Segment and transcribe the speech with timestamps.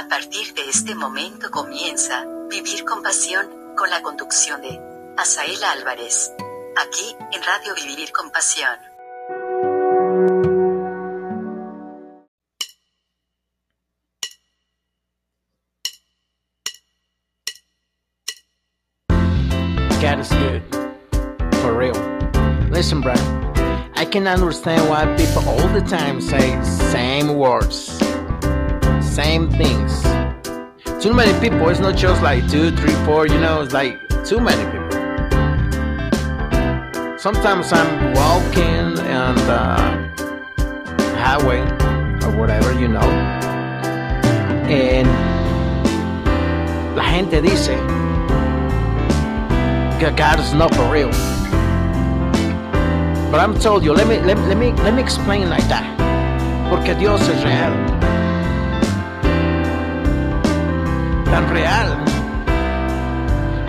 [0.00, 4.80] A partir de este momento comienza Vivir con Pasión, con la conducción de
[5.18, 6.32] Asael Álvarez.
[6.74, 8.78] Aquí, en Radio Vivir con Pasión.
[20.00, 20.62] God is good.
[21.60, 21.94] For real.
[22.70, 23.12] Listen, bro.
[23.96, 26.58] I can understand why people all the time say
[26.90, 27.99] same words,
[29.22, 29.92] same things.
[31.02, 31.68] Too many people.
[31.68, 33.26] It's not just like two, three, four.
[33.26, 34.88] You know, it's like too many people.
[37.18, 38.86] Sometimes I'm walking
[39.22, 39.62] on the
[41.24, 41.60] highway
[42.24, 43.08] or whatever, you know,
[44.82, 45.08] and
[46.96, 47.76] la gente dice
[50.00, 51.12] que God is not for real.
[53.30, 55.84] But I'm told you, let me, let, let me, let me explain like that.
[56.70, 57.89] Porque Dios es real.
[61.30, 61.96] Tan real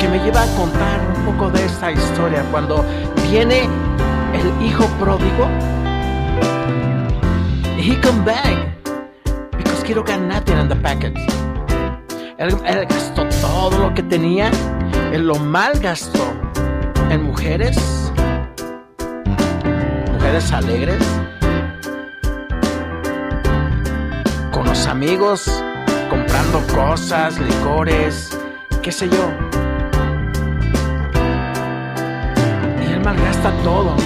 [0.00, 2.42] que me lleva a contar un poco de esta historia.
[2.50, 2.84] Cuando
[3.30, 3.68] viene
[4.34, 5.48] el hijo pródigo,
[7.78, 8.74] he come back
[9.56, 11.20] because he don't got nothing in the package.
[12.38, 12.56] Él,
[12.88, 14.50] gastó todo lo que tenía,
[15.12, 16.24] él lo malgastó
[17.10, 17.76] en mujeres,
[20.12, 21.02] mujeres alegres,
[24.50, 25.62] con los amigos,
[26.62, 28.38] cosas, licores,
[28.82, 29.30] qué sé yo.
[32.82, 33.96] Y él malgasta todo.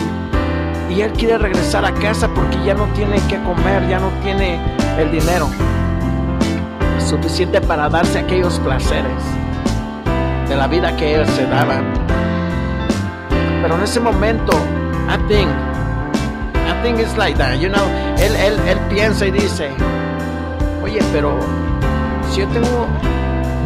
[0.88, 4.58] Y él quiere regresar a casa porque ya no tiene que comer, ya no tiene
[4.98, 5.48] el dinero
[6.98, 9.22] suficiente para darse aquellos placeres
[10.48, 11.80] de la vida que él se daba.
[13.62, 14.52] Pero en ese momento,
[15.08, 15.48] I think,
[16.66, 17.86] I think it's like that, you know,
[18.18, 19.70] él, él, él piensa y dice,
[20.82, 21.38] oye, pero
[22.38, 22.86] yo tengo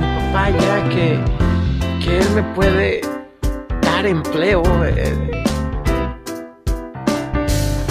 [0.00, 1.20] mi papá ya que,
[2.02, 3.02] que él me puede
[3.83, 4.62] dar empleo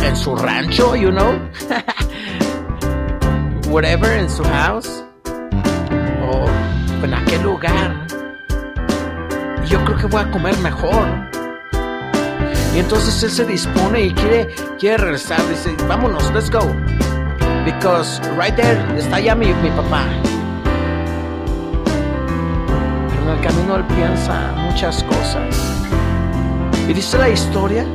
[0.03, 1.39] en su rancho, you know,
[3.69, 5.03] whatever, en su house
[6.27, 6.47] o
[7.03, 8.07] en aquel lugar.
[9.67, 11.05] Yo creo que voy a comer mejor.
[12.75, 14.47] Y entonces él se dispone y quiere,
[14.79, 15.47] quiere regresar.
[15.47, 16.65] Dice, vámonos, let's go.
[17.65, 20.07] Because right there está ya mi, mi papá.
[23.31, 25.81] El camino él piensa muchas cosas.
[26.87, 27.85] Y dice la historia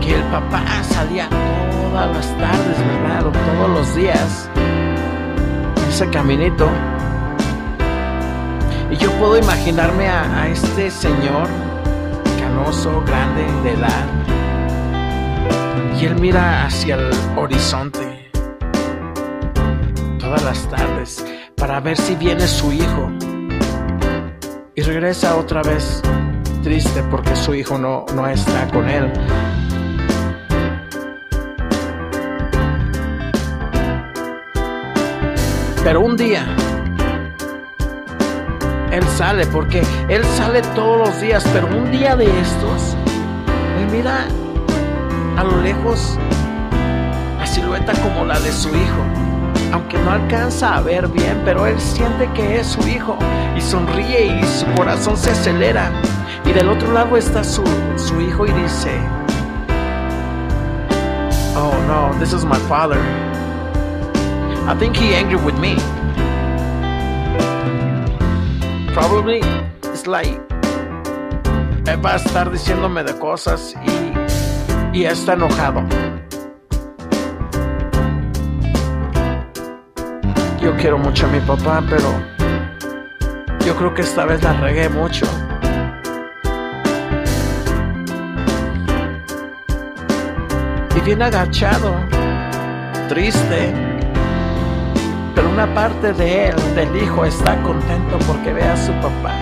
[0.00, 3.26] que el papá salía todas las tardes, ¿verdad?
[3.26, 4.48] O todos los días.
[5.88, 6.68] Ese caminito.
[8.90, 11.48] Y yo puedo imaginarme a, a este señor
[12.40, 14.06] canoso, grande, de edad.
[16.00, 18.30] Y él mira hacia el horizonte
[20.18, 21.24] todas las tardes
[21.56, 23.10] para ver si viene su hijo.
[24.76, 26.02] Y regresa otra vez
[26.64, 29.12] triste porque su hijo no, no está con él.
[35.84, 36.44] Pero un día
[38.90, 42.96] él sale porque él sale todos los días, pero un día de estos,
[43.78, 44.26] él mira
[45.36, 46.18] a lo lejos
[47.38, 49.33] la silueta como la de su hijo.
[49.74, 53.18] Aunque no alcanza a ver bien, pero él siente que es su hijo
[53.56, 55.90] y sonríe y su corazón se acelera.
[56.44, 57.64] Y del otro lado está su,
[57.96, 58.92] su hijo y dice,
[61.56, 63.00] Oh no, this is my father.
[64.68, 65.74] I think he angry with me.
[68.94, 69.40] Probably
[69.92, 70.40] it's like
[71.96, 73.74] va a estar diciéndome de cosas
[74.92, 75.82] y, y está enojado.
[80.64, 82.08] Yo quiero mucho a mi papá, pero
[83.66, 85.26] yo creo que esta vez la regué mucho.
[90.96, 91.94] Y bien agachado,
[93.10, 93.74] triste,
[95.34, 99.34] pero una parte de él, del hijo, está contento porque ve a su papá.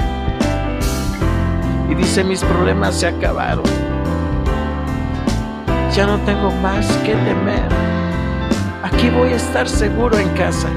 [1.88, 3.62] Y dice, mis problemas se acabaron.
[5.94, 7.68] Ya no tengo más que temer.
[8.82, 10.68] Aquí voy a estar seguro en casa.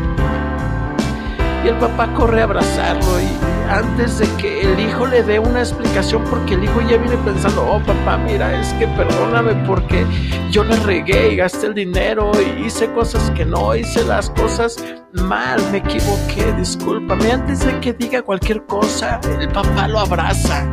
[1.66, 3.28] Y el papá corre a abrazarlo y
[3.68, 7.66] antes de que el hijo le dé una explicación, porque el hijo ya viene pensando,
[7.68, 10.06] oh papá, mira, es que perdóname porque
[10.52, 14.78] yo le regué y gasté el dinero y hice cosas que no, hice las cosas
[15.14, 17.32] mal, me equivoqué, discúlpame.
[17.32, 20.64] Antes de que diga cualquier cosa, el papá lo abraza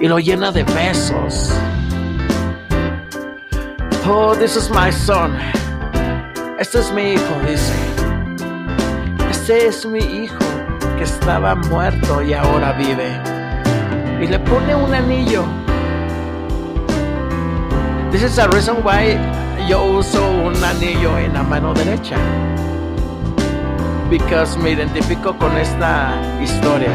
[0.00, 1.52] y lo llena de besos.
[4.08, 5.36] Oh, this is my son.
[6.58, 7.95] Este es mi hijo, dice.
[9.48, 10.40] Ese es mi hijo
[10.98, 13.16] que estaba muerto y ahora vive.
[14.20, 15.44] Y le pone un anillo.
[18.10, 19.16] This is the reason why
[19.68, 22.16] yo uso un anillo en la mano derecha.
[24.10, 26.90] Because me identifico con esta historia.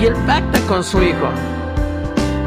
[0.00, 1.28] Y él pacta con su hijo.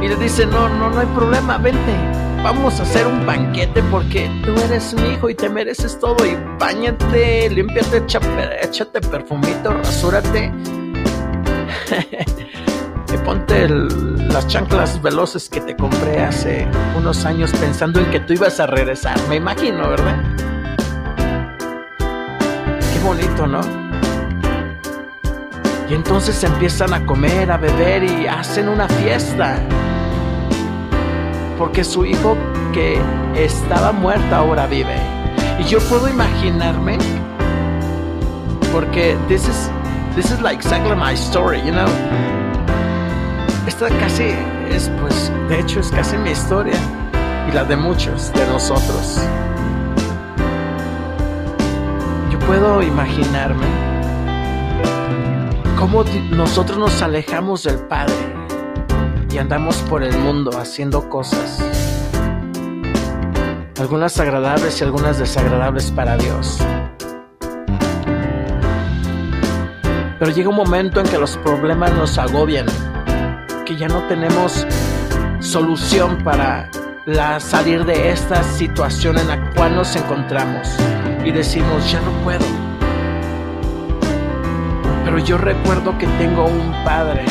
[0.02, 2.21] Y le dice, no, no, no hay problema, vente.
[2.44, 6.26] Vamos a hacer un banquete porque tú eres mi hijo y te mereces todo.
[6.26, 8.04] Y bañate, límpiate,
[8.64, 10.52] échate perfumito, rasúrate.
[13.14, 16.68] y ponte las chanclas veloces que te compré hace
[16.98, 19.20] unos años pensando en que tú ibas a regresar.
[19.30, 20.18] Me imagino, ¿verdad?
[22.94, 23.62] Qué bonito, ¿no?
[25.88, 29.60] Y entonces empiezan a comer, a beber y hacen una fiesta.
[31.62, 32.36] Porque su hijo
[32.74, 33.00] que
[33.36, 34.96] estaba muerto ahora vive.
[35.60, 36.98] Y yo puedo imaginarme,
[38.72, 39.70] porque this is,
[40.16, 41.86] this is like exactly my story, you know.
[43.68, 44.34] Esta casi
[44.72, 46.80] es, pues, de hecho es casi mi historia
[47.48, 49.20] y la de muchos de nosotros.
[52.32, 53.68] Yo puedo imaginarme
[55.78, 58.16] cómo nosotros nos alejamos del Padre
[59.42, 61.60] andamos por el mundo haciendo cosas,
[63.80, 66.60] algunas agradables y algunas desagradables para Dios.
[70.20, 72.68] Pero llega un momento en que los problemas nos agobian,
[73.66, 74.66] que ya no tenemos
[75.40, 76.70] solución para
[77.06, 80.70] la, salir de esta situación en la cual nos encontramos
[81.26, 82.72] y decimos, ya no puedo
[85.12, 87.26] pero yo recuerdo que tengo un padre.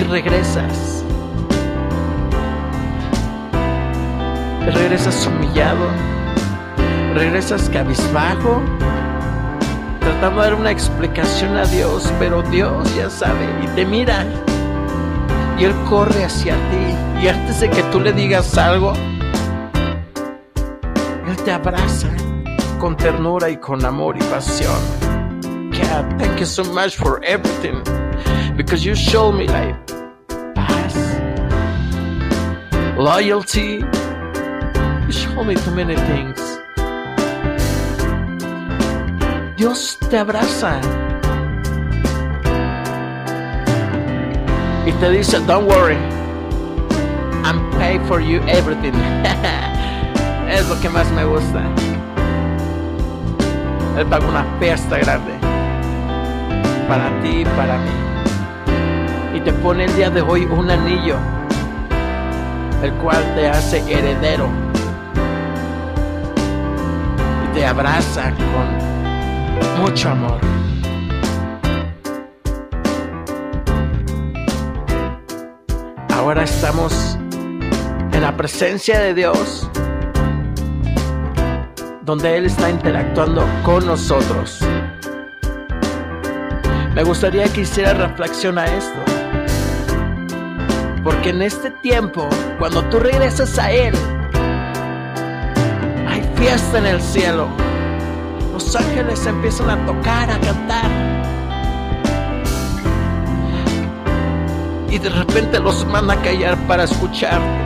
[0.00, 1.04] Y regresas.
[4.64, 5.88] Regresas humillado.
[7.14, 8.62] Regresas cabizbajo.
[10.00, 14.24] Tratando de dar una explicación a Dios, pero Dios ya sabe y te mira.
[15.58, 17.22] Y Él corre hacia ti.
[17.22, 18.94] Y antes de que tú le digas algo,
[21.28, 22.08] Él te abraza
[22.78, 24.80] con ternura y con amor y pasión.
[25.42, 27.82] God, thank you so much for everything
[28.62, 29.74] because you show me like
[30.54, 30.94] paz,
[32.98, 33.80] loyalty.
[35.06, 36.40] You show me too many things.
[39.56, 40.78] Dios te abraza
[44.86, 45.96] y te dice, don't worry,
[47.42, 48.92] I'm pay for you everything.
[50.50, 51.62] es lo que más me gusta.
[53.96, 55.32] Él paga una fiesta grande
[56.86, 58.09] para ti y para mí.
[59.34, 61.16] Y te pone el día de hoy un anillo,
[62.82, 64.48] el cual te hace heredero.
[67.44, 70.40] Y te abraza con mucho amor.
[76.12, 77.16] Ahora estamos
[78.12, 79.70] en la presencia de Dios,
[82.02, 84.60] donde Él está interactuando con nosotros.
[87.00, 89.00] Me gustaría que hiciera reflexión a esto.
[91.02, 92.28] Porque en este tiempo,
[92.58, 93.94] cuando tú regresas a Él,
[96.06, 97.48] hay fiesta en el cielo.
[98.52, 100.90] Los ángeles empiezan a tocar, a cantar.
[104.90, 107.64] Y de repente los manda a callar para escucharte.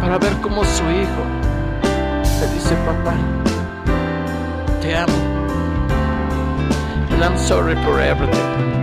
[0.00, 1.22] Para ver cómo su hijo
[2.38, 3.16] te dice, papá,
[7.10, 8.81] And I'm sorry for everything.